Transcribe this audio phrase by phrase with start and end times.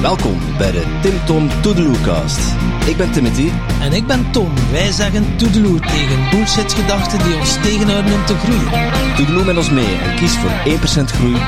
[0.00, 2.38] Welkom bij de Tim Tom Toedeloecast.
[2.86, 3.50] Ik ben Timothy.
[3.80, 4.52] En ik ben Tom.
[4.70, 8.92] Wij zeggen toedeloe tegen bullshitgedachten die ons tegenhouden om te groeien.
[9.16, 11.38] Toedeloe met ons mee en kies voor 1% groei, 99%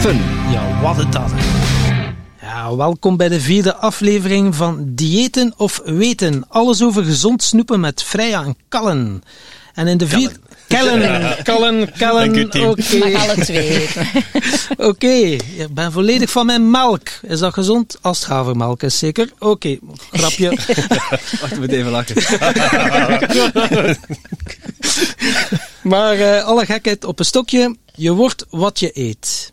[0.00, 0.20] fun.
[0.50, 1.32] Ja, wat het dat.
[2.40, 6.44] Ja, welkom bij de vierde aflevering van Diëten of Weten.
[6.48, 9.22] Alles over gezond snoepen met Freya en Kallen.
[9.74, 10.34] En in de vierde...
[10.68, 12.58] Kellen, Kallen, Kallen, oké.
[12.98, 13.88] Mag alle twee.
[14.88, 17.08] Oké, ik ben volledig van mijn melk.
[17.22, 17.98] Is dat gezond?
[18.00, 19.30] Als het havermelk is, zeker?
[19.38, 19.78] Oké,
[20.12, 20.48] grapje.
[21.40, 22.16] Wacht, ik moet even lachen.
[25.92, 27.76] maar eh, alle gekheid op een stokje.
[27.94, 29.52] Je wordt wat je eet.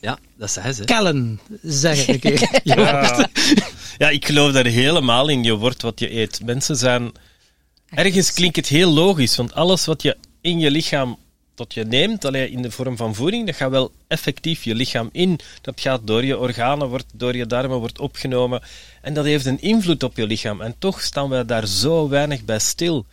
[0.00, 0.84] Ja, dat zeggen ze.
[0.84, 2.60] Kellen, zeg ik een keer.
[2.62, 3.28] Je Ja.
[3.98, 5.42] ja, ik geloof daar helemaal in.
[5.42, 6.40] Je wordt wat je eet.
[6.44, 7.12] Mensen zijn...
[7.88, 11.18] Ergens klinkt het heel logisch, want alles wat je in je lichaam
[11.54, 15.08] tot je neemt, alleen in de vorm van voeding, dat gaat wel effectief je lichaam
[15.12, 15.38] in.
[15.60, 18.62] Dat gaat door je organen, wordt door je darmen, wordt opgenomen.
[19.02, 20.60] En dat heeft een invloed op je lichaam.
[20.60, 23.06] En toch staan wij daar zo weinig bij stil.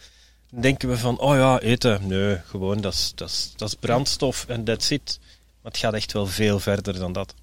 [0.50, 2.08] Dan denken we van, oh ja, eten.
[2.08, 5.20] Nee, gewoon, dat dat dat is brandstof en that's it.
[5.62, 7.34] Maar het gaat echt wel veel verder dan dat.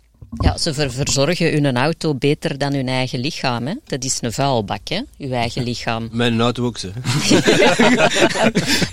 [0.41, 3.67] Ja, ze ver- verzorgen hun auto beter dan hun eigen lichaam.
[3.67, 3.75] Hè?
[3.87, 5.01] Dat is een vuilbak, hè?
[5.19, 6.09] uw eigen lichaam.
[6.13, 6.91] Mijn auto ook ze.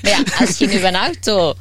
[0.02, 1.54] Maar ja, als je in uw auto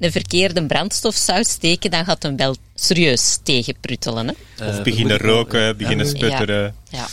[0.00, 4.26] een verkeerde brandstof zou steken, dan gaat hem wel serieus tegenpruttelen.
[4.56, 4.68] Hè?
[4.68, 6.74] Of beginnen roken, beginnen sputteren.
[6.88, 7.06] Ja,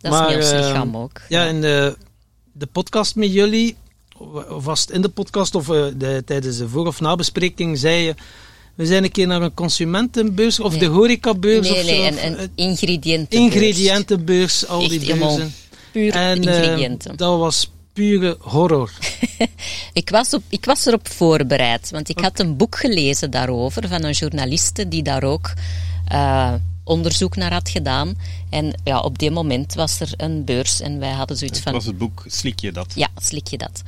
[0.00, 1.20] dat Maar, is niet ons eh, lichaam ook.
[1.28, 1.96] Ja, in de,
[2.52, 3.76] de podcast met jullie,
[4.48, 8.02] of was het in de podcast of eh, de, tijdens de voor- of nabespreking, zei
[8.02, 8.14] je,
[8.78, 10.80] we zijn een keer naar een consumentenbeurs of Nee.
[10.80, 12.02] de horecabeurs Nee, of nee, zo.
[12.08, 13.54] een, of, een eh, ingrediëntenbeurs.
[13.54, 15.54] ingrediëntenbeurs, al Echt die beurzen.
[15.92, 17.16] Puur En eh, ingrediënten.
[17.16, 18.90] dat was pure horror.
[19.92, 24.02] Ik was, op, ik was erop voorbereid, want ik had een boek gelezen daarover van
[24.04, 25.52] een journaliste die daar ook
[26.08, 26.52] eh,
[26.84, 28.14] onderzoek naar had gedaan.
[28.50, 31.72] En ja, op die moment was er een beurs en wij hadden zoiets Dat van...
[31.72, 32.92] was het boek Slik je dat?
[32.94, 33.82] Ja, slik je dat.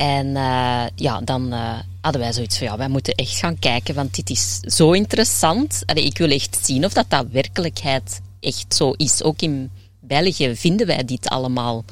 [0.00, 3.94] En eh, ja, dan eh, hadden wij zoiets van, ja, wij moeten echt gaan kijken,
[3.94, 5.82] want dit is zo interessant.
[5.86, 9.22] Allee, ik wil echt zien of dat dat werkelijkheid echt zo is.
[9.22, 11.84] Ook in België vinden wij dit allemaal.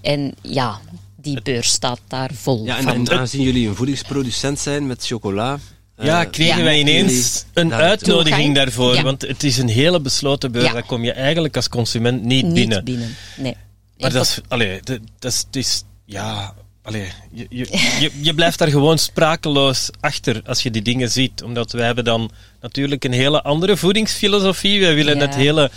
[0.00, 0.80] En ja,
[1.16, 2.92] die beurs staat daar vol Ja, en, van.
[2.92, 5.58] en aangezien jullie een voedingsproducent zijn met chocola...
[5.96, 6.64] Ja, eh, kregen Ja.
[6.64, 8.94] wij ineens een uitnodiging daarvoor.
[8.94, 9.02] Ja.
[9.02, 10.64] Want het is een hele besloten beurs.
[10.66, 10.72] Ja.
[10.72, 12.84] Daar kom je eigenlijk als consument niet, Niet binnen.
[12.84, 13.16] binnen.
[13.36, 13.56] Nee.
[13.98, 16.54] Maar dat is, allee, dat, dat is, het is, ja,
[16.94, 17.66] allee, je, je,
[18.00, 21.42] je, je blijft daar gewoon sprakeloos achter als je die dingen ziet.
[21.42, 22.30] Omdat wij hebben dan
[22.60, 24.80] natuurlijk een hele andere voedingsfilosofie.
[24.80, 25.20] Wij willen Ja.
[25.26, 25.70] het hele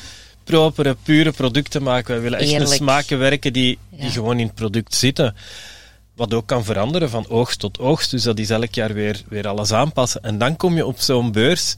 [0.43, 2.13] propere, pure producten maken.
[2.13, 2.71] Wij willen echt Eerlijk.
[2.73, 4.09] smaken werken die, die Ja.
[4.09, 5.35] gewoon in het product zitten.
[6.15, 8.11] Wat ook kan veranderen van oogst tot oogst.
[8.11, 10.23] Dus dat is elk jaar weer, weer alles aanpassen.
[10.23, 11.75] En dan kom je op zo'n beurs,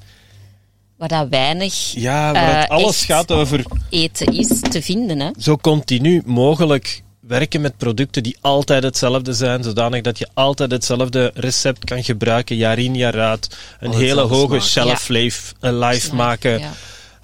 [0.98, 5.20] waar dat weinig ja, waar het eh, alles gaat over eten is te vinden.
[5.20, 5.30] Hè?
[5.40, 11.32] zo continu mogelijk werken met producten die altijd hetzelfde zijn, zodanig dat je altijd hetzelfde
[11.34, 13.58] recept kan gebruiken, jaar in, jaar uit.
[13.80, 14.86] Een hele hoge smaak.
[14.88, 16.60] shelf life, eh, life Smaak, maken.
[16.60, 16.72] Ja.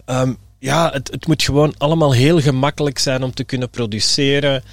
[0.06, 4.64] Ehm, ja, het, het moet gewoon allemaal heel gemakkelijk zijn om te kunnen produceren.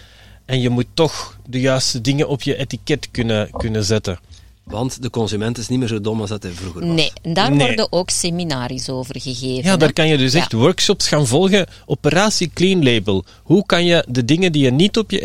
[0.45, 4.19] En je moet toch de juiste dingen op je etiket kunnen, kunnen zetten.
[4.71, 6.95] Want de consument is niet meer zo dom als dat hij vroeger was.
[6.97, 7.59] Nee, en daar Nee.
[7.67, 9.63] worden ook seminaries over gegeven.
[9.65, 9.77] Ja, hè.
[9.77, 10.39] daar kan je dus Ja.
[10.39, 11.67] echt workshops gaan volgen.
[11.87, 13.25] Operatie Clean Label.
[13.43, 15.19] Hoe kan je de dingen die je niet op je,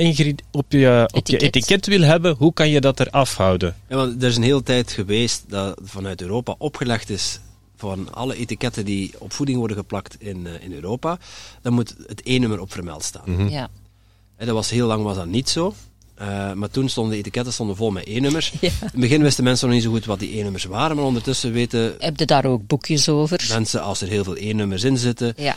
[0.51, 1.85] op je, op je Etiket.
[1.87, 3.75] wil hebben, hoe kan je dat eraf houden?
[3.89, 7.39] Ja, want er is een hele tijd geweest dat vanuit Europa opgelegd is
[7.75, 11.17] van alle etiketten die op voeding worden geplakt in, eh, in Europa,
[11.61, 13.23] dan moet het E-nummer op vermeld staan.
[13.25, 13.47] Mhm.
[13.47, 13.69] Ja.
[14.35, 15.73] Hè, dat was heel lang was dat niet zo.
[16.15, 18.51] Eh, maar toen stonden de etiketten stonden vol met E-nummers.
[18.61, 18.67] Ja.
[18.69, 21.51] In het begin wisten mensen nog niet zo goed wat die E-nummers waren, maar ondertussen
[21.51, 23.45] weten Heb je daar ook boekjes over?
[23.49, 25.55] mensen als er heel veel E-nummers in zitten, Ja.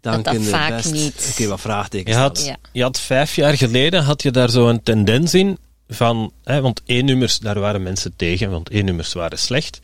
[0.00, 2.44] dan Dat dat vaak best niet- keer wat vraagtekens Je had.
[2.44, 2.56] Ja.
[2.72, 6.80] je had vijf jaar geleden had je daar zo een tendens in van, hè, want
[6.86, 9.80] E-nummers, daar waren mensen tegen, want E-nummers waren slecht.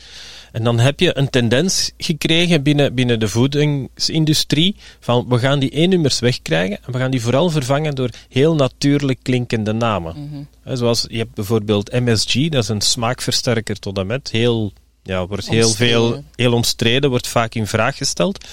[0.53, 5.71] En dan heb je een tendens gekregen binnen, binnen de voedingsindustrie van we gaan die
[5.71, 10.49] E-nummers wegkrijgen en we gaan die vooral vervangen door heel natuurlijk klinkende namen.
[10.63, 14.73] Hè, zoals je hebt bijvoorbeeld MSG, dat is een smaakversterker tot en met, heel,
[15.03, 16.31] ja, wordt heel veel, Omstreden.
[16.35, 18.45] heel omstreden, wordt vaak in vraag gesteld.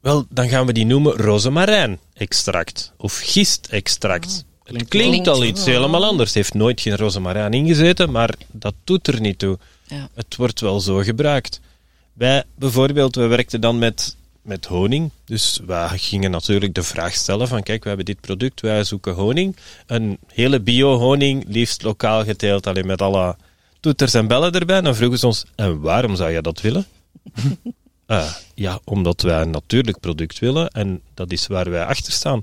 [0.00, 4.24] Wel, dan gaan we die noemen rozemarijn-extract of gistextract.
[4.24, 6.28] het klinkt, klinkt- al iets helemaal anders.
[6.28, 9.58] Het heeft nooit geen rozemarijn ingezeten, maar dat doet er niet toe.
[9.86, 10.08] Ja.
[10.14, 11.60] Het wordt wel zo gebruikt.
[12.12, 15.10] Wij bijvoorbeeld, we werkten dan met, met honing.
[15.24, 19.14] Dus wij gingen natuurlijk de vraag stellen van kijk, we hebben dit product, wij zoeken
[19.14, 19.56] honing.
[19.86, 23.36] Een hele bio-honing, liefst lokaal geteeld, alleen met alle
[23.80, 24.80] toeters en bellen erbij.
[24.80, 26.86] Dan vroegen ze ons, en waarom zou je dat willen?
[28.06, 32.40] Uh, ja, omdat wij een natuurlijk product willen en dat is waar wij achter staan.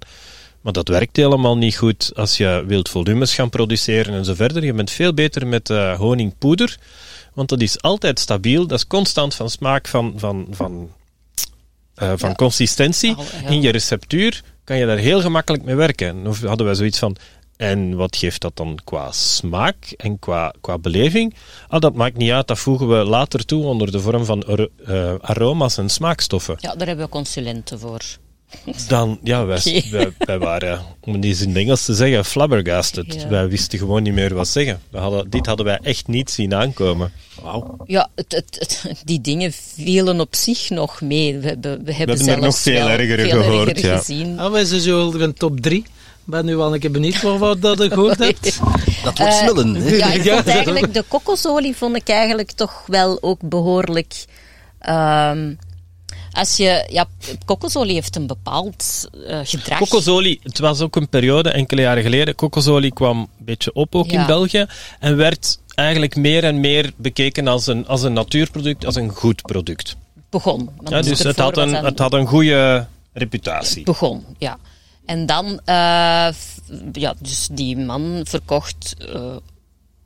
[0.61, 4.65] Maar dat werkt helemaal niet goed als je wilt volumes gaan produceren en zo verder.
[4.65, 6.77] Je bent veel beter met uh, honingpoeder,
[7.33, 8.67] want dat is altijd stabiel.
[8.67, 10.89] Dat is constant van smaak, van, van, van,
[12.01, 12.35] uh, van Ja.
[12.35, 13.15] consistentie.
[13.49, 16.27] In je receptuur kan je daar heel gemakkelijk mee werken.
[16.27, 17.15] Of hadden wij zoiets van,
[17.57, 21.33] en wat geeft dat dan qua smaak en qua, qua beleving?
[21.67, 25.13] Ah, dat maakt niet uit, dat voegen we later toe onder de vorm van eh,
[25.21, 26.55] aroma's en smaakstoffen.
[26.59, 28.01] Ja, daar hebben we consulenten voor.
[28.87, 33.13] Dan, ja, wij, wij, wij waren, om het eens in het Engels te zeggen, flabbergasted.
[33.13, 33.27] Ja.
[33.27, 34.81] Wij wisten gewoon niet meer wat zeggen.
[34.89, 37.11] We hadden, dit hadden wij echt niet zien aankomen.
[37.41, 37.77] Wauw.
[37.85, 41.37] Ja, het, het, het- die dingen vielen op zich nog mee.
[41.37, 42.87] We, hebben- we hebben, hebben er nog veel
[43.29, 43.97] veel gehoord, erger ja.
[43.97, 44.39] gezien.
[44.39, 45.83] Ah, wij zijn zo een top 3.
[46.23, 48.43] ben nu wel een keer benieuwd wat wat dat je gehoord hebt.
[49.03, 49.75] Dat wordt Eh, smullen.
[49.75, 49.95] hè.
[49.95, 54.25] Ja, ik vond eigenlijk de kokosolie vond ik eigenlijk toch wel ook behoorlijk.
[54.79, 55.53] ehm,
[56.31, 57.05] als je, ja,
[57.45, 59.77] kokosolie heeft een bepaald eh, gedrag.
[59.77, 64.07] Kokosolie, het was ook een periode, enkele jaren geleden, kokosolie kwam een beetje op ook
[64.07, 64.25] in.
[64.25, 64.65] België
[64.99, 69.41] en werd eigenlijk meer en meer bekeken als een, als een natuurproduct, als een goed
[69.41, 69.95] product.
[70.29, 70.69] begon.
[70.83, 73.83] Ja, dus het had, een, het had een goede reputatie.
[73.83, 74.57] begon, ja.
[75.05, 76.27] En dan, eh,
[76.91, 79.35] ja, dus die man verkocht eh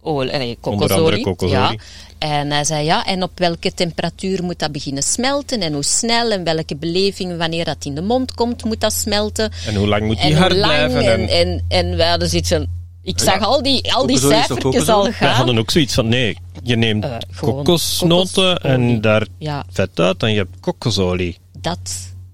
[0.03, 1.23] olie, andere kokosolie.
[1.23, 1.57] kokosolie.
[1.71, 1.75] Ja.
[2.17, 6.31] En hij zei, ja, en op welke temperatuur moet dat beginnen smelten en hoe snel
[6.31, 9.51] en welke beleving, wanneer dat in de mond komt, moet dat smelten.
[9.65, 11.01] En hoe lang moet die en hard blijven?
[11.01, 12.67] En, En, en, en wij hadden zoiets van...
[13.01, 15.35] Ik zag al die, al die cijfertjes al gaan.
[15.35, 20.23] hadden ook zoiets van, nee, je neemt Eh, gewoon kokosnoten en daar Ja, vet uit
[20.23, 21.37] en je hebt kokosolie.
[21.61, 21.79] dat...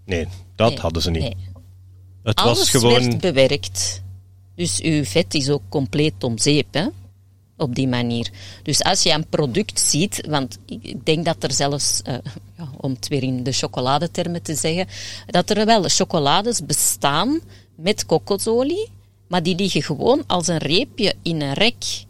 [0.05, 1.21] Nee, dat nee, hadden ze niet.
[1.21, 1.35] nee.
[2.23, 2.93] Het Alles was gewoon...
[2.93, 4.01] werd bewerkt.
[4.55, 6.85] Dus uw vet is ook compleet om zeep, hè?
[7.59, 8.29] Op die manier.
[8.63, 12.13] Dus als je een product ziet, want ik denk dat er zelfs, eh,
[12.57, 14.87] ja, om het weer in de chocoladetermen te zeggen,
[15.25, 17.39] dat er wel chocolades bestaan
[17.75, 18.89] met kokosolie,
[19.27, 22.05] maar die liggen gewoon als een reepje in een rek.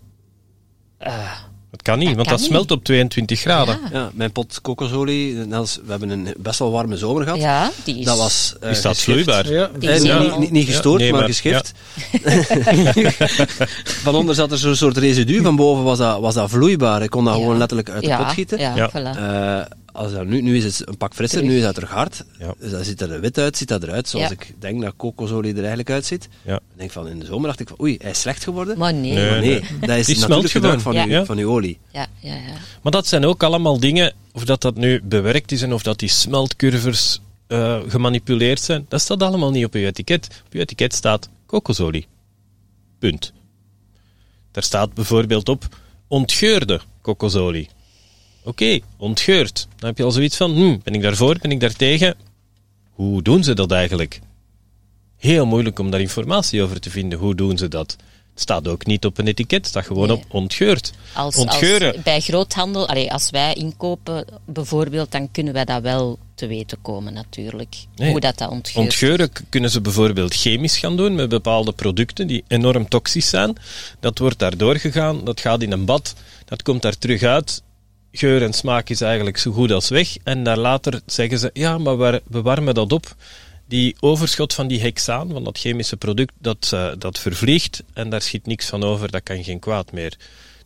[1.71, 2.55] Het kan niet, Dat want kan dat niet.
[2.55, 3.79] smelt op 22 graden.
[3.83, 7.39] Ja, Ja, mijn pot kokosolie, we hebben een best wel warme zomer gehad.
[7.39, 8.05] ja die is...
[8.05, 9.51] Dat was eh, Is dat vloeibaar?
[9.51, 11.73] Ja, Eh, niet, niet, niet gestoord, Ja, nee, maar, maar- geschift.
[14.03, 17.03] van onder zat er zo'n soort residu, van boven was dat, was dat vloeibaar.
[17.03, 17.39] Ik kon dat Ja.
[17.39, 18.59] gewoon letterlijk uit de pot gieten.
[18.59, 18.89] Ja, Ja.
[18.89, 19.17] voilà.
[19.17, 21.53] Eh, als dat nu, nu is het een pak frisser, Terug.
[21.53, 22.23] nu is dat terug hard.
[22.39, 22.53] Ja.
[22.59, 24.31] Dus dat ziet er wit uit, ziet dat eruit, zoals Ja.
[24.33, 26.29] ik denk dat kokosolie er eigenlijk uitziet.
[26.45, 26.55] Ja.
[26.55, 28.77] Ik denk van, in de zomer dacht ik van, oei, hij is slecht geworden.
[28.77, 29.13] Maar nee.
[29.13, 29.29] Nee.
[29.29, 31.25] Maar nee, dat is Die natuurlijk gebruik van, uw, Ja.
[31.25, 31.79] van uw olie.
[31.91, 32.53] Ja, ja, ja.
[32.81, 35.99] Maar dat zijn ook allemaal dingen, of dat dat nu bewerkt is en of dat
[35.99, 40.41] die smeltcurvers eh, gemanipuleerd zijn, dat staat allemaal niet op je etiket.
[40.45, 42.07] Op je etiket staat kokosolie.
[42.99, 43.33] Punt.
[44.51, 45.67] Daar staat bijvoorbeeld op
[46.07, 47.69] ontgeurde kokosolie.
[48.49, 49.67] Oké, ontgeurd.
[49.75, 52.15] Dan heb je al zoiets van, hm, ben ik daarvoor, ben ik daartegen?
[52.91, 54.19] Hoe doen ze dat eigenlijk?
[55.17, 57.19] Heel moeilijk om daar informatie over te vinden.
[57.19, 57.95] Hoe doen ze dat?
[58.31, 60.15] Het staat ook niet op een etiket, het staat gewoon Nee.
[60.17, 60.91] op ontgeurd.
[61.13, 61.93] Als, Ontgeuren.
[61.93, 66.77] als bij groothandel, allee, als wij inkopen bijvoorbeeld, dan kunnen wij dat wel te weten
[66.81, 67.75] komen natuurlijk.
[67.95, 68.11] Nee.
[68.11, 68.85] Hoe dat, dat ontgeurt.
[68.85, 73.55] Ontgeuren kunnen ze bijvoorbeeld chemisch gaan doen met bepaalde producten die enorm toxisch zijn.
[73.99, 77.61] Dat wordt daar doorgegaan, dat gaat in een bad, dat komt daar terug uit.
[78.11, 80.17] Geur en smaak is eigenlijk zo goed als weg.
[80.23, 83.15] En daar later zeggen ze, ja, maar we, warmen dat op.
[83.67, 88.21] Die overschot van die hexaan, van dat chemische product, dat, eh, dat vervliegt en daar
[88.21, 90.17] schiet niks van over, dat kan geen kwaad meer.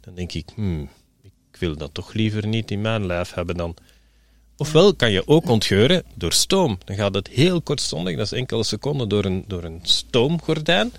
[0.02, 0.90] Dan denk ik, hmm,
[1.22, 3.76] ik wil dat toch liever niet in mijn lijf hebben dan.
[4.58, 6.78] Ofwel kan je ook ontgeuren door stoom.
[6.86, 10.94] Dan gaat het heel kortstondig, dat is enkele seconden, door een, door een stoomgordijn,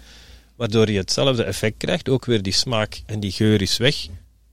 [0.57, 2.09] waardoor je hetzelfde effect krijgt.
[2.09, 4.07] Ook weer die smaak en die geur is weg.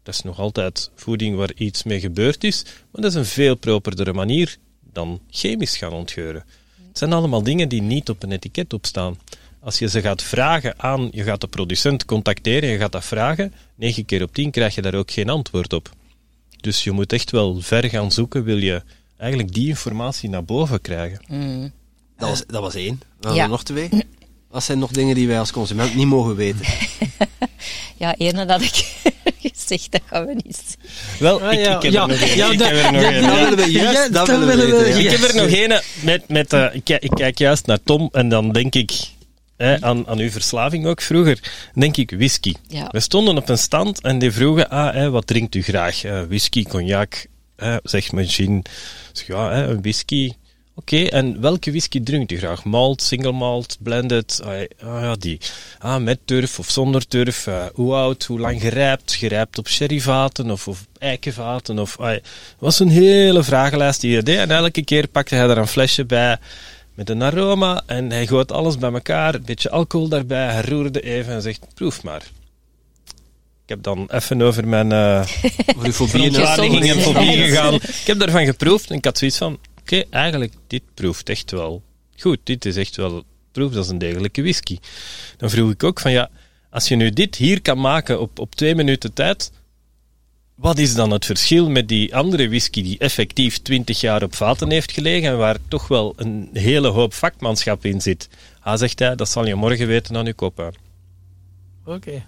[0.04, 3.56] Dat is nog altijd voeding waar iets mee gebeurd is, maar dat is een veel
[3.56, 4.58] properdere manier
[4.94, 6.44] dan chemisch gaan ontgeuren.
[6.88, 9.18] Het zijn allemaal dingen die niet op een etiket opstaan.
[9.60, 13.54] Als je ze gaat vragen aan, je gaat de producent contacteren, je gaat dat vragen,
[13.76, 15.90] 9 keer op 10 krijg je daar ook geen antwoord op.
[16.62, 18.84] Dus je moet echt wel ver gaan zoeken, wil je
[19.18, 21.20] eigenlijk die informatie naar boven krijgen.
[21.28, 21.72] Mm.
[22.18, 23.00] Dat was, dat was één.
[23.00, 23.44] We hadden Ja.
[23.44, 23.90] er nog twee.
[24.52, 26.60] Wat zijn nog dingen die wij als consument niet mogen weten?
[27.98, 28.86] Ja, eerder dat ik
[29.54, 30.90] gezegd, dat gaan we niet zien.
[31.20, 32.36] Wel, Ah, ik, ja, ik heb ja, er nog één.
[32.38, 33.22] ja, ik dat- heb er nog dat- één.
[33.22, 33.44] Dat Ja.
[33.50, 35.04] willen we juist, Ja, dat dat willen we weten.
[35.04, 35.12] ja.
[35.12, 38.30] Ik heb er nog één met, met eh, ik, ik kijk juist naar Tom en
[38.30, 38.92] dan denk ik
[39.58, 41.40] hè, aan, aan uw verslaving ook vroeger,
[41.74, 42.54] denk ik whisky.
[42.68, 42.88] Ja.
[42.92, 46.04] We stonden op een stand en die vroegen, ah, hè, wat drinkt u graag?
[46.04, 48.66] Eh, whisky, cognac, hè, zegt gin.
[49.12, 50.32] Zeg, ja, hè, een whisky.
[50.76, 52.64] Oké, en welke whisky drinkt u graag?
[52.64, 54.42] Malt, single malt, blended?
[54.44, 54.50] Ah,
[54.80, 55.40] ah ja, die.
[55.80, 57.48] Ah, met turf of zonder turf?
[57.48, 59.14] Uh, hoe oud, hoe lang gerijpt?
[59.14, 61.80] Gerijpt op sherryvaten of, of eikenvaten?
[61.80, 62.24] Of, ah, het
[62.60, 64.38] was een hele vragenlijst die hij deed.
[64.38, 66.38] En elke keer pakte hij er een flesje bij
[66.94, 71.02] met een aroma en hij gooit alles bij elkaar, een beetje alcohol daarbij, hij roerde
[71.02, 72.22] even en zegt, proef maar.
[73.64, 75.26] Ik heb dan even over mijn uh,
[75.92, 77.74] verontwaardiging en fobie gegaan.
[77.74, 79.60] Ik heb daarvan geproefd en ik had zoiets van,
[79.92, 81.84] oké, eigenlijk, dit proeft echt wel
[82.20, 82.40] goed.
[82.44, 84.78] Dit is echt wel, proeft als een degelijke whisky.
[85.38, 86.30] Dan vroeg ik ook van, ja,
[86.70, 89.52] als je nu dit hier kan maken op, op twee minuten tijd,
[90.56, 94.72] wat is dan het verschil met die andere whisky die effectief 20 jaar op vaten
[94.72, 98.30] heeft gelegen en waar toch wel een hele hoop vakmanschap in zit?
[98.60, 100.74] Hij zegt hij, dat zal je morgen weten aan uw koppijn.
[101.86, 102.24] Oké.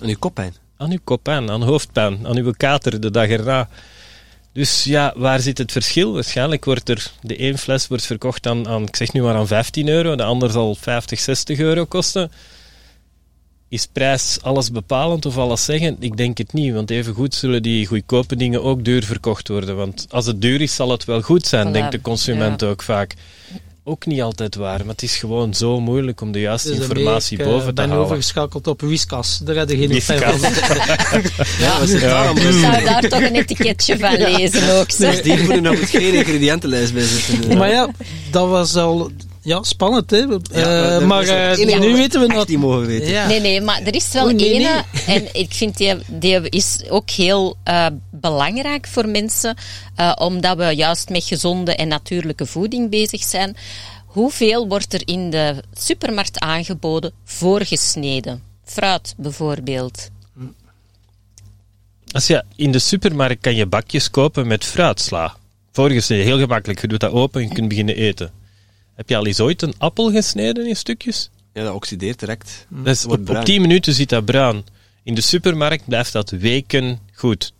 [0.00, 0.54] Aan uw koppijn?
[0.76, 3.68] Aan uw koppijn, aan hoofdpijn, aan uw kater de dag erna.
[4.56, 6.12] Dus ja, waar zit het verschil?
[6.12, 9.46] Waarschijnlijk wordt er de één fles wordt verkocht aan, aan, ik zeg nu maar aan
[9.46, 12.30] 15 euro, de ander zal 50, 60 euro kosten.
[13.68, 15.96] Is prijs alles bepalend of alles zeggen?
[16.00, 19.76] Ik denk het niet, want even goed zullen die goedkope dingen ook duur verkocht worden.
[19.76, 23.14] Want als het duur is, zal het wel goed zijn, denkt de consument ook vaak.
[23.88, 27.38] Ook niet altijd waar, maar het is gewoon zo moeilijk om de juiste dus informatie
[27.38, 27.94] boven te halen.
[27.94, 30.40] Ik ben overgeschakeld op Whiskas, daar had je geen Whiskas.
[31.58, 32.38] ja, daarom?
[32.38, 34.96] Je zou daar toch een etiketje van lezen ook.
[34.96, 37.58] Dus die moeten nog geen ingrediëntenlijst bij zitten.
[37.58, 37.90] Maar ja,
[38.30, 39.10] dat was al
[39.46, 40.16] ja, spannend, hè?
[40.16, 41.24] Ja, uh, maar
[41.58, 42.46] uh, nu weten we dat.
[42.46, 43.08] Die mogen weten.
[43.08, 43.26] Ja.
[43.26, 47.56] Nee, nee, maar er is wel ene, en ik vind die, die is ook heel
[47.64, 49.56] uh, belangrijk voor mensen,
[50.18, 53.56] omdat we juist met gezonde en natuurlijke voeding bezig zijn.
[54.06, 58.42] Hoeveel wordt er in de supermarkt aangeboden voorgesneden?
[58.64, 60.08] Fruit bijvoorbeeld.
[62.10, 65.36] Als je in de supermarkt kan je bakjes kopen met fruitsla.
[65.72, 66.80] Voorgesneden, heel gemakkelijk.
[66.80, 68.35] Je doet dat open en je kunt beginnen eten.
[68.96, 71.30] Heb je al eens ooit een appel gesneden in stukjes?
[71.52, 72.66] Ja, dat oxideert direct.
[72.68, 74.64] Dat is, op, op 10 minuten zit dat bruin.
[75.02, 77.52] In de supermarkt blijft dat weken goed.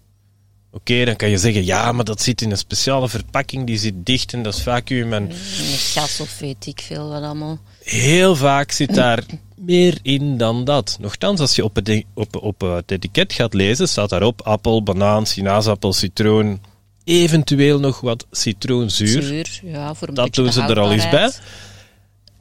[0.71, 3.95] Oké, dan kan je zeggen, ja, maar dat zit in een speciale verpakking, die zit
[3.97, 5.13] dicht en dat is vacuüm.
[5.13, 5.33] En...
[5.33, 7.59] Gas of weet ik veel wat allemaal.
[7.83, 9.25] Heel vaak zit daar
[9.57, 10.97] meer in dan dat.
[11.01, 15.27] Nochtans, als je op het, op, op het etiket gaat lezen, staat daarop appel, banaan,
[15.27, 16.61] sinaasappel, citroen,
[17.07, 19.23] eventueel nog wat citroenzuur.
[19.23, 21.31] Zuur, ja, voor een dat doen ze er al eens bij.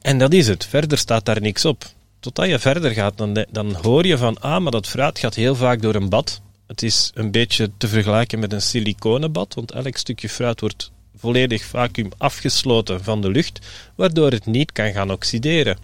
[0.00, 0.66] En dat is het.
[0.66, 1.84] Verder staat daar niks op.
[2.20, 5.54] Totdat je verder gaat, dan, dan hoor je van, ah, maar dat fruit gaat heel
[5.54, 6.40] vaak door een bad.
[6.66, 11.64] Het is een beetje te vergelijken met een siliconenbad, want elk stukje fruit wordt volledig
[11.64, 15.78] vacuüm afgesloten van de lucht, waardoor het niet kan gaan oxideren.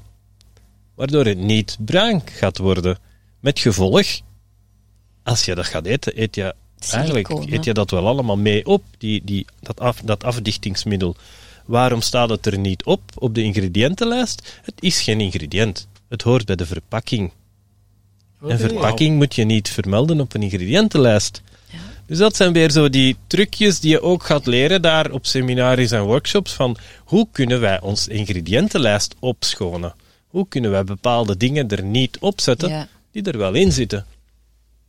[0.95, 2.99] Waardoor het niet bruin gaat worden.
[3.41, 4.07] Met gevolg,
[5.23, 6.55] als je dat gaat eten, eet je
[6.91, 11.17] Eigenlijk eet je dat wel allemaal mee op, die, die, dat, af, dat afdichtingsmiddel.
[11.65, 14.61] Waarom staat het er niet op op de ingrediëntenlijst?
[14.63, 15.87] Het is geen ingrediënt.
[16.09, 17.31] Het hoort bij de verpakking.
[18.41, 21.43] Okay, een verpakking moet je niet vermelden op een ingrediëntenlijst.
[21.71, 21.79] Ja.
[22.07, 25.91] Dus dat zijn weer zo die trucjes die je ook gaat leren daar op seminaries
[25.91, 29.95] en workshops van hoe kunnen wij ons ingrediëntenlijst opschonen?
[30.29, 34.07] Hoe kunnen wij bepaalde dingen er niet op zetten die er wel in zitten?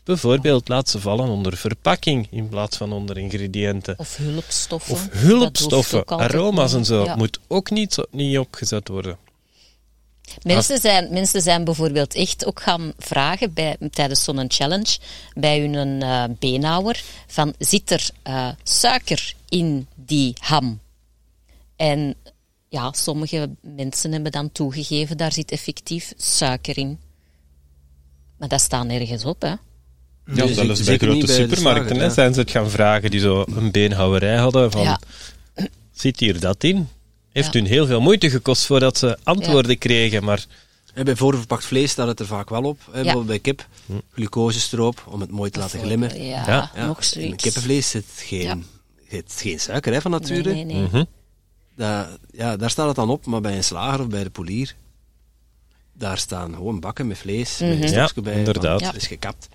[0.04, 4.00] Bijvoorbeeld laat ze vallen onder verpakking in plaats van onder ingrediënten.
[4.00, 4.94] Of hulpstoffen.
[4.94, 7.16] Of hulpstoffen, aroma's en zo.
[7.16, 9.18] Moet ook niet, niet opgezet worden.
[10.42, 14.98] Mensen zijn, mensen zijn bijvoorbeeld echt ook gaan vragen bij, tijdens zo'n challenge
[15.34, 20.80] bij hun uh, beenhouwer van zit er uh, suiker in die ham?
[21.76, 22.16] En
[22.70, 27.00] ja, sommige mensen hebben dan toegegeven daar zit effectief suiker in.
[28.38, 29.54] Maar dat staat nergens op, hè.
[30.26, 33.72] Ja, dus zelfs bij grote supermarkten hè, zijn ze het gaan vragen die zo een
[33.72, 35.00] beenhouwerij hadden van,
[35.94, 36.88] zit hier dat in?
[37.32, 40.46] Heeft hun heel veel moeite gekost voordat ze antwoorden kregen, maar...
[41.04, 42.80] bij voorverpakt vlees staat het er vaak wel op.
[42.86, 43.94] Hè, bijvoorbeeld bij kip, hm.
[44.12, 46.24] glucosestroop, om het mooi te laten glimmen.
[46.24, 47.32] Ja, nog zoiets.
[47.32, 48.66] In kippenvlees zit geen,
[49.10, 50.54] zit geen suiker hè, van nature.
[50.54, 50.88] Nee, nee, nee.
[50.88, 52.06] Mhm.
[52.32, 54.76] ja, daar staat het dan op, maar bij een slager of bij de polier,
[55.94, 57.80] daar staan gewoon bakken met vlees, mm -hmm.
[57.80, 58.10] met een mhm.
[58.16, 58.96] ja, bij, inderdaad.
[58.96, 59.48] is gekapt.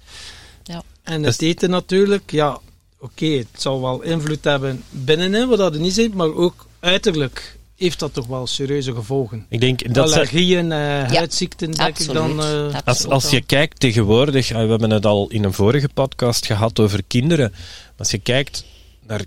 [0.68, 0.82] Ja.
[1.02, 2.58] En het eten natuurlijk, ja,
[2.98, 7.98] oké, het zal wel invloed hebben binnenin, wat dat niet ziet, maar ook uiterlijk heeft
[7.98, 9.46] dat toch wel serieuze gevolgen.
[9.48, 12.40] Ik denk dat Allergieën, uh, huidziekten, denk ik dan.
[12.40, 16.46] Uh, als, als je kijkt tegenwoordig, uh, we hebben het al in een vorige podcast
[16.46, 17.52] gehad over kinderen.
[17.96, 18.64] Als je kijkt
[19.06, 19.24] naar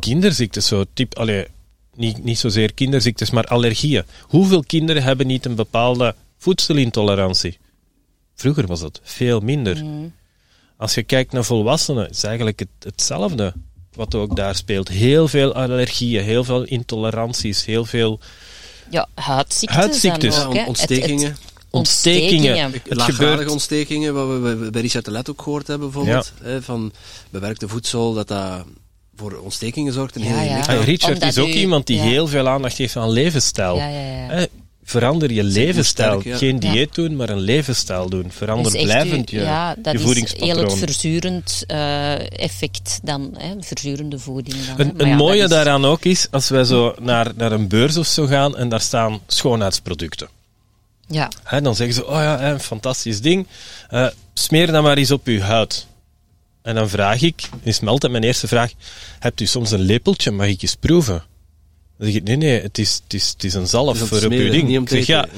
[0.00, 1.46] kinderziektes, zo type, allee,
[1.94, 4.04] niet, niet zozeer kinderziektes, maar allergieën.
[4.22, 7.58] Hoeveel kinderen hebben niet een bepaalde voedselintolerantie?
[8.34, 9.84] Vroeger was dat veel minder.
[9.84, 10.12] Mm.
[10.76, 13.52] Als je kijkt naar volwassenen, is eigenlijk het, hetzelfde.
[13.94, 14.88] wat ook daar speelt.
[14.88, 18.20] Heel veel allergieën, heel veel intoleranties, heel veel
[18.90, 19.76] Ja, huidziektes.
[19.78, 20.44] Huidziektes.
[20.44, 20.54] ook.
[20.54, 21.24] Ja, ontstekingen.
[21.26, 22.64] Het- het- ontstekingen.
[22.64, 22.96] ontstekingen.
[22.98, 26.32] Laaggradige ontstekingen, wat we bij- Richard de Let ook gehoord hebben, bijvoorbeeld.
[26.42, 26.92] Hè, van
[27.30, 28.64] bewerkte voedsel, dat dat
[29.16, 30.60] voor ontstekingen zorgt in Ja, heel ja.
[30.78, 32.02] Ah, Richard Omdat is ook u- iemand die ja.
[32.02, 33.76] heel veel aandacht heeft aan levensstijl.
[34.88, 36.20] Verander je levensstijl.
[36.20, 36.36] sterk.
[36.38, 36.72] Geen Ja.
[36.72, 38.30] dieet doen, maar een levensstijl doen.
[38.30, 43.54] Verander Dus blijvend je, ja, dat je is heel het verzurend eh, effect dan, hè,
[43.60, 44.80] verzurende voeding dan.
[44.80, 47.68] Een, Maar een ja, mooie is- daaraan ook is, als wij zo naar, naar een
[47.68, 50.28] beurs of zo gaan en daar staan schoonheidsproducten.
[51.08, 53.46] Ja, Hè, dan zeggen ze, oh ja, een fantastisch ding.
[53.88, 55.86] Eh, smeer dat maar eens op uw huid.
[56.62, 58.70] En dan vraag ik, is me altijd mijn eerste vraag,
[59.18, 61.22] hebt u soms een lepeltje, mag ik eens proeven?
[61.98, 64.24] Dan zeg ik, nee, nee, het is, het is, het is een zalf is voor
[64.24, 64.76] op uw ding.
[64.76, 65.28] Ik zeg, ja,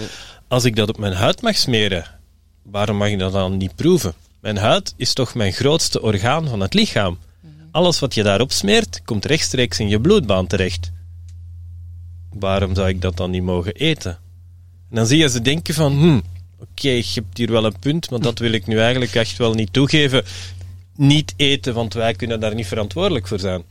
[0.49, 2.05] als ik dat op mijn huid mag smeren,
[2.63, 4.15] waarom mag ik dat dan niet proeven?
[4.41, 7.19] Mijn huid is toch mijn grootste orgaan van het lichaam.
[7.71, 10.91] Alles wat je daarop smeert, komt rechtstreeks in je bloedbaan terecht.
[12.33, 14.19] Waarom zou ik dat dan niet mogen eten?
[14.91, 16.21] En dan zie je ze denken van, hm,
[16.59, 19.55] oké, je hebt hier wel een punt, maar dat wil ik nu eigenlijk echt wel
[19.55, 20.25] niet toegeven.
[20.97, 23.63] Niet eten, want wij kunnen daar niet verantwoordelijk voor zijn.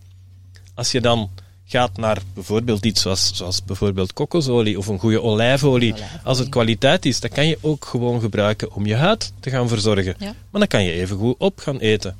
[0.74, 1.30] Als je dan
[1.68, 5.94] gaat naar bijvoorbeeld iets zoals, zoals bijvoorbeeld kokosolie of een goede olijfolie,
[6.24, 9.68] als het kwaliteit is, dan kan je ook gewoon gebruiken om je huid te gaan
[9.68, 10.16] verzorgen.
[10.18, 10.34] Ja.
[10.50, 12.18] Maar dan kan je even goed op gaan eten.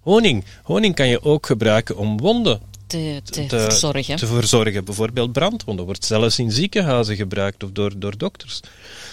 [0.00, 0.44] Honing.
[0.62, 4.16] Honing kan je ook gebruiken om wonden te, te, te, verzorgen.
[4.16, 4.84] te verzorgen.
[4.84, 8.60] Bijvoorbeeld brandwonden wordt zelfs in ziekenhuizen gebruikt of door, door dokters.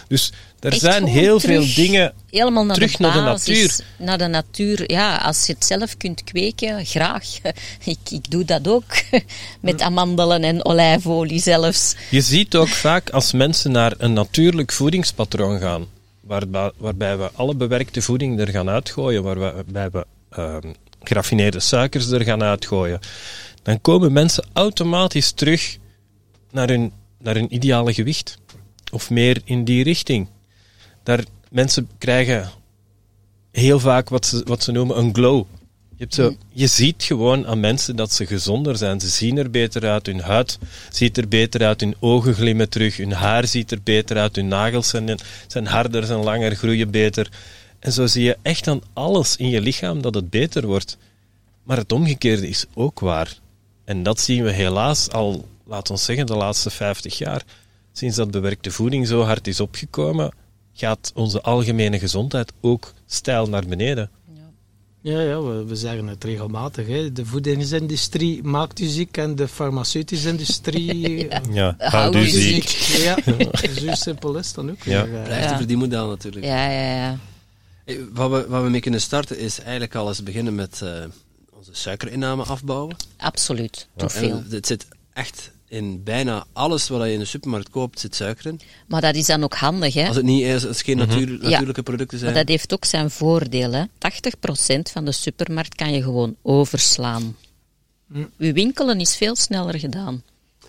[0.07, 2.13] Dus er Echt zijn heel terug- veel dingen.
[2.29, 3.79] Helemaal naar terug de naar de natuur.
[3.97, 5.17] Naar de natuur, ja.
[5.17, 7.25] Als je het zelf kunt kweken, graag.
[7.83, 8.83] Ik, ik doe dat ook.
[9.59, 11.95] Met amandelen en olijfolie zelfs.
[12.09, 15.85] Je ziet ook vaak als mensen naar een natuurlijk voedingspatroon gaan,
[16.21, 22.23] waarbij, waarbij we alle bewerkte voeding er gaan uitgooien, waarbij we ehm, geraffineerde suikers er
[22.23, 22.99] gaan uitgooien,
[23.65, 25.77] dan komen mensen automatisch terug
[26.51, 28.37] naar hun, naar hun ideale gewicht.
[28.91, 30.27] Of meer in die richting.
[31.03, 32.49] Daar, mensen krijgen
[33.51, 35.45] heel vaak wat ze, wat ze noemen een glow.
[35.89, 38.99] Je, hebt zo, je ziet gewoon aan mensen dat ze gezonder zijn.
[38.99, 42.97] Ze zien er beter uit, hun huid ziet er beter uit, hun ogen glimmen terug,
[42.97, 47.29] hun haar ziet er beter uit, hun nagels zijn, zijn harder, zijn langer, groeien beter.
[47.79, 50.97] En zo zie je echt aan alles in je lichaam dat het beter wordt.
[51.63, 53.43] Maar het omgekeerde is ook waar.
[53.85, 57.43] En dat zien we helaas al, laat ons zeggen, de laatste 50 jaar.
[57.91, 60.31] Sinds dat bewerkte voeding zo hard is opgekomen,
[60.73, 64.09] gaat onze algemene gezondheid ook stijl naar beneden.
[65.01, 66.87] Ja, ja we, we zeggen het regelmatig.
[66.87, 67.11] Hè.
[67.11, 71.41] De voedingsindustrie maakt u ziek en de farmaceutische industrie Ja.
[71.51, 72.67] Ja, Hou houd u ziek.
[72.67, 73.01] ziek.
[73.03, 73.15] Ja,
[73.85, 74.83] zo simpel is dan ook.
[74.83, 75.05] Ja.
[75.07, 75.39] weer, eh.
[75.41, 75.51] Ja.
[75.51, 76.45] een verdienmodel natuurlijk.
[76.45, 77.17] Ja, ja, ja.
[77.85, 81.03] Hey, Wat, we, wat we mee kunnen starten is eigenlijk al eens beginnen met eh,
[81.67, 82.95] onze suikerinname afbouwen.
[83.17, 83.87] Absoluut.
[83.95, 84.29] Te veel.
[84.29, 88.45] En het zit echt in bijna alles wat je in de supermarkt koopt, zit suiker
[88.45, 88.59] in.
[88.87, 90.07] Maar dat is dan ook handig, hè?
[90.07, 91.49] Als het niet is, als het geen natuur, Ja.
[91.49, 92.45] natuurlijke producten Maar zijn.
[92.45, 93.89] dat heeft ook zijn voordelen.
[93.97, 97.35] 80% van de supermarkt kan je gewoon overslaan.
[98.11, 98.23] Hm.
[98.37, 100.23] Uw winkelen is veel sneller gedaan.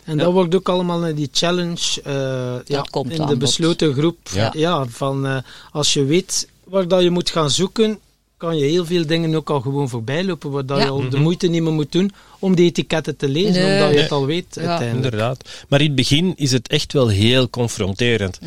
[0.04, 4.28] En dat wordt ook allemaal in die challenge, eh, ja, komt in de besloten groep.
[4.32, 4.50] Ja.
[4.54, 4.86] Ja.
[4.86, 5.36] van eh,
[5.72, 7.98] als je weet waar dat je moet gaan zoeken,
[8.36, 10.84] kan je heel veel dingen ook al gewoon voorbij lopen, waar dat Ja.
[10.84, 13.74] je al de moeite niet meer moet doen om die etiketten te lezen, Nee.
[13.82, 14.60] omdat je het al weet Ja.
[14.60, 15.04] uiteindelijk.
[15.04, 15.48] Inderdaad.
[15.68, 18.38] Maar in het begin is het echt wel heel confronterend.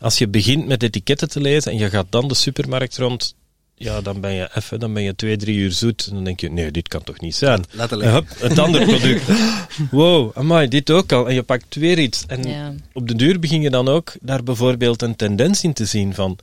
[0.00, 3.34] Als je begint met etiketten te lezen en je gaat dan de supermarkt rond,
[3.74, 6.06] ja, dan ben je even, dan ben je twee, drie uur zoet.
[6.08, 7.64] En dan denk je, nee, dit kan toch niet zijn.
[7.70, 8.10] Letterlijk.
[8.10, 9.22] Hup, het andere product.
[9.90, 11.28] Wow, amai, dit ook al.
[11.28, 12.24] En je pakt weer iets.
[12.26, 12.74] En Ja.
[12.92, 16.38] op de duur begin je dan ook daar bijvoorbeeld een tendens in te zien van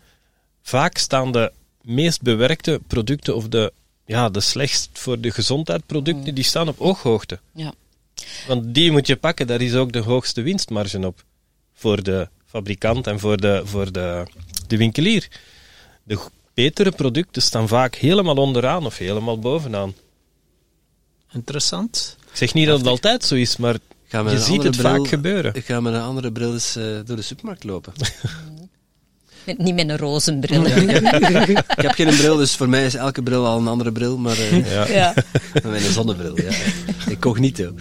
[0.62, 1.52] vaak staan de
[1.88, 3.74] meest bewerkte producten of de,
[4.06, 7.40] ja, de slechtst voor de gezondheid producten, die staan op ooghoogte.
[7.54, 7.74] Ja.
[8.48, 11.24] Want die moet je pakken, daar is ook de hoogste winstmarge op.
[11.74, 14.24] Voor de fabrikant en voor de, voor de,
[14.68, 15.28] de winkelier.
[16.04, 16.20] De
[16.54, 19.94] betere producten staan vaak helemaal onderaan of helemaal bovenaan.
[21.32, 22.18] Interessant.
[22.32, 23.76] Ik zeg niet dat het altijd zo is, maar
[24.10, 25.54] je ziet het bril- vaak gebeuren.
[25.54, 27.94] Ik ga met een andere bril eens eh, door de supermarkt lopen.
[29.48, 30.66] Met- Niet met een rozenbril.
[31.78, 34.38] ik heb geen bril, dus voor mij is elke bril al een andere bril, maar
[34.38, 34.88] eh, Ja.
[34.88, 35.14] Ja.
[35.54, 36.42] met een zonnebril.
[36.42, 36.52] Ja.
[37.10, 37.72] Incognito.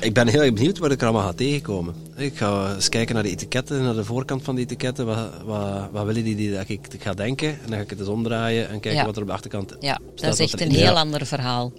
[0.00, 1.94] Ik ben heel erg benieuwd wat ik er allemaal ga tegenkomen.
[2.16, 5.06] Ik ga eens kijken naar de etiketten, naar de voorkant van de etiketten.
[5.06, 7.48] Wat, wat, wat willen die, die dat ik ga denken?
[7.48, 9.06] En dan ga ik het eens omdraaien en kijken Ja.
[9.06, 10.20] wat er op de achterkant ja, staat.
[10.30, 11.72] dat is echt een heel ander verhaal.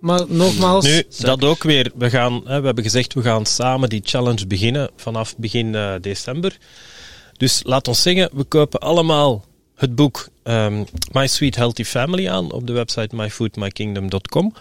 [0.00, 1.92] Maar nogmaals, Nu, dat ook weer.
[1.94, 5.92] We, gaan, hè, we hebben gezegd, we gaan samen die challenge beginnen vanaf begin eh,
[6.00, 6.56] december.
[7.36, 9.44] Dus laat ons zeggen, we kopen allemaal
[9.74, 14.54] het boek ehm, My Sweet Healthy Family aan op de website myfoodmykingdom.com.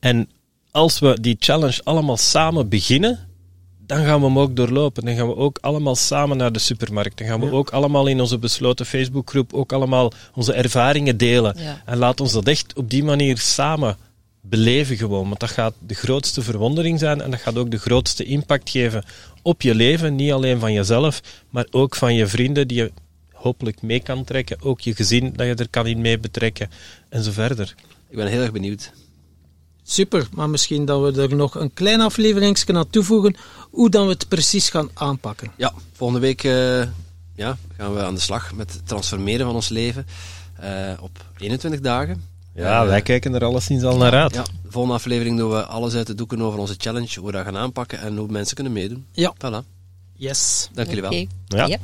[0.00, 0.28] En
[0.70, 3.28] als we die challenge allemaal samen beginnen,
[3.86, 5.04] dan gaan we hem ook doorlopen.
[5.04, 7.18] Dan gaan we ook allemaal samen naar de supermarkt.
[7.18, 11.54] Dan gaan we ook allemaal in onze besloten Facebookgroep ook allemaal onze ervaringen delen.
[11.58, 11.82] Ja.
[11.84, 13.96] En laat ons dat echt op die manier samen
[14.40, 15.28] beleven gewoon.
[15.28, 19.04] Want dat gaat de grootste verwondering zijn en dat gaat ook de grootste impact geven
[19.42, 20.14] op je leven.
[20.14, 22.92] Niet alleen van jezelf, maar ook van je vrienden die je
[23.32, 24.62] hopelijk mee kan trekken.
[24.62, 26.70] Ook je gezin dat je er kan in mee betrekken.
[27.08, 27.74] En zo verder.
[28.08, 28.92] Ik ben heel erg benieuwd.
[29.82, 33.36] Super, maar misschien dat we er nog een klein afleveringsje aan toevoegen
[33.70, 35.52] hoe dan we het precies gaan aanpakken.
[35.56, 36.82] Ja, volgende week eh,
[37.34, 40.06] ja, gaan we aan de slag met het transformeren van ons leven
[40.56, 42.24] eh, op 21 dagen.
[42.54, 44.34] Ja, wij kijken er alleszins al naar uit.
[44.34, 47.32] Ja, de volgende aflevering doen we alles uit de doeken over onze challenge, hoe we
[47.32, 49.06] dat gaan aanpakken en hoe mensen kunnen meedoen.
[49.12, 49.34] Ja.
[49.34, 49.66] Voilà.
[50.14, 50.68] Yes.
[50.72, 51.26] Dank jullie wel.
[51.68, 51.78] Ja.